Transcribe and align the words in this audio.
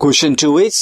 Question 0.00 0.34
two 0.34 0.58
is 0.60 0.80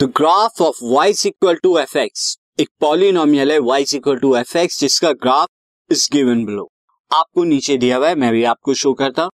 the 0.00 0.04
graph 0.16 0.60
of 0.62 0.76
y 0.84 1.06
is 1.06 1.26
equal 1.28 1.56
to 1.62 1.76
f 1.78 1.96
x 1.98 2.36
एक 2.60 2.68
polynomial 2.80 3.52
है, 3.52 3.56
y 3.58 3.78
is 3.78 3.94
equal 3.96 4.18
to 4.18 4.34
f 4.36 4.56
x 4.58 4.78
जिसका 4.80 5.10
graph 5.12 5.48
is 5.90 6.08
given 6.12 6.44
below 6.44 6.68
आपको 7.10 7.44
नीचे 7.44 7.76
दिया 7.76 7.96
हुआ 7.96 8.08
है, 8.08 8.14
मैं 8.14 8.30
भी 8.32 8.44
आपको 8.44 8.74
शो 8.74 8.92
करता 8.94 9.28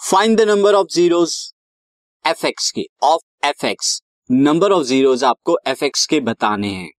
find 0.00 0.38
the 0.38 0.48
number 0.48 0.74
of 0.74 0.86
zeros 0.94 1.38
f 2.24 2.44
x 2.46 2.70
के 2.70 2.84
of 3.02 3.46
f 3.46 3.64
x 3.66 4.00
number 4.30 4.72
of 4.72 4.84
zeros 4.86 5.24
आपको 5.24 5.56
एफ़ 5.66 5.84
एक्स 5.84 6.06
के 6.06 6.20
बताने 6.20 6.72
हैं। 6.72 6.90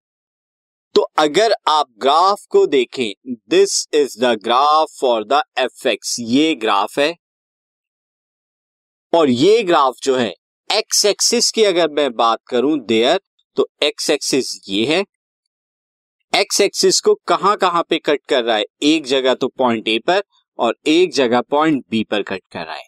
तो 0.96 1.02
अगर 1.20 1.56
आप 1.68 1.92
ग्राफ 2.00 2.46
को 2.50 2.66
देखें 2.68 3.12
this 3.50 3.88
is 3.94 4.20
the 4.22 4.34
graph 4.44 4.98
for 5.02 5.24
the 5.26 5.42
f 5.60 5.88
x 5.88 6.16
ये 6.20 6.54
ग्राफ 6.56 7.00
है। 7.00 7.14
और 9.14 9.30
ये 9.30 9.64
ग्राफ 9.64 9.96
जो 10.04 10.16
है 10.16 10.34
एक्स 10.78 11.06
एक्सिस 11.06 11.50
की 11.52 11.64
अगर 11.64 11.90
मैं 11.90 12.12
बात 12.14 12.40
करूँ 12.48 12.78
देयर 12.80 13.20
तो 13.58 13.68
एक्स 13.84 14.10
एक्सिस 14.10 14.50
ये 14.70 14.86
है। 14.86 15.00
एक्स 16.34 16.62
एक्सिस 16.62 17.00
को 17.02 17.14
कहाँ 17.28 17.56
कहाँ 17.58 17.84
पे 17.90 17.98
कट 17.98 18.20
कर 18.30 18.44
रहा 18.44 18.56
है? 18.56 18.66
एक 18.84 19.06
जगह 19.06 19.34
तो 19.34 19.48
पॉइंट 19.48 19.88
ए 19.88 19.98
पर 20.00 20.24
और 20.60 20.76
एक 20.88 21.14
जगह 21.14 21.42
पॉइंट 21.42 21.84
बी 21.92 22.04
पर 22.04 22.24
कट 22.24 22.42
कर 22.52 22.66
रहा 22.66 22.76
है। 22.76 22.86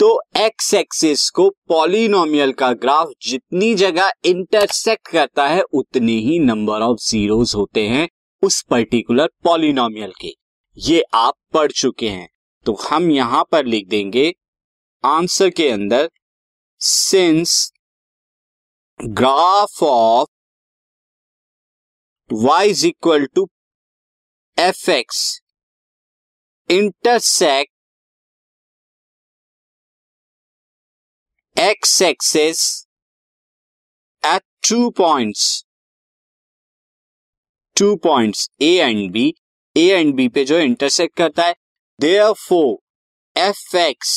तो 0.00 0.20
एक्स 0.36 0.74
एक्सिस 0.74 1.28
को 1.30 1.48
पॉलिनोमियल 1.68 2.52
का 2.52 2.72
ग्राफ 2.72 3.08
जितनी 3.22 3.74
जगह 3.74 4.12
इंटरसेक्ट 4.24 5.08
करता 5.08 5.48
है, 5.48 5.62
उतने 5.62 6.12
ही 6.12 6.38
नंबर 6.38 6.80
ऑफ़ 6.80 6.98
जीरोस 7.10 7.54
होते 7.54 7.88
हैं 7.88 8.08
उस 8.42 8.62
पर्टिकुलर 8.62 9.30
पॉलिनोमियल 9.44 10.12
के। 10.20 10.34
ये 10.76 11.02
आप 11.14 11.34
पढ़ 11.52 11.72
चुके 11.72 12.08
हैं। 12.08 12.28
तो 12.66 12.78
हम 12.90 13.10
यहाँ 13.10 13.44
पर 13.52 13.66
लिख 13.66 13.88
देंगे 13.88 14.32
आंसर 15.04 15.50
के 15.50 15.68
अंदर 15.68 16.10
since 16.80 17.72
graph 19.00 19.82
of 19.82 20.28
y 22.30 22.62
is 22.64 22.86
equal 22.86 23.26
to 23.34 23.46
f 24.58 24.90
x 24.90 25.20
intersect 26.70 27.72
x 31.56 32.00
axes 32.02 32.62
at 34.22 34.42
two 34.68 34.88
points 34.98 35.42
two 37.76 37.94
points 38.04 38.48
A 38.62 38.72
and 38.80 39.10
B 39.12 39.32
A 39.76 39.86
and 39.90 40.14
B 40.14 40.28
पे 40.28 40.44
जो 40.44 40.58
इंटरसेक्ट 40.60 41.16
करता 41.16 41.46
है 41.46 41.54
therefore 42.38 43.40
f 43.40 43.76
x 43.76 44.16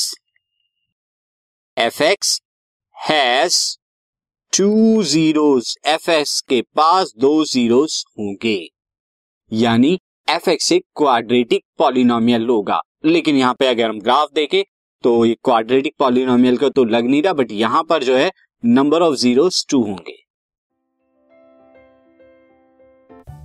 f 1.77 2.01
x 2.03 2.39
has 3.03 3.55
two 4.53 5.03
zeros 5.03 5.75
f 5.85 6.09
x 6.11 6.39
के 6.41 6.61
पास 6.75 7.11
दो 7.17 7.43
zeros 7.45 8.03
होंगे। 8.19 8.55
यानी 9.51 9.91
एफ़ 10.27 10.49
एक्स 10.49 10.71
एक 10.71 10.83
क्वाड्रेटिक 10.97 11.63
पॉलिनोमियल 11.77 12.45
होगा। 12.49 12.79
लेकिन 13.05 13.37
यहाँ 13.37 13.55
पे 13.59 13.67
अगर 13.67 13.89
हम 13.89 13.99
ग्राफ 13.99 14.29
देखें 14.35 14.63
तो 15.03 15.25
ये 15.25 15.35
क्वाड्रेटिक 15.43 15.93
पॉलिनोमियल 15.99 16.57
का 16.57 16.69
तो 16.69 16.83
लग 16.83 17.09
नहीं 17.09 17.21
रहा 17.23 17.33
बट 17.33 17.51
यहाँ 17.51 17.83
पर 17.83 18.03
जो 18.03 18.15
है 18.15 18.31
नंबर 18.63 19.01
ऑफ़ 19.01 19.15
जीरोस 19.15 19.65
टू 19.69 19.81
होंगे। 19.83 20.22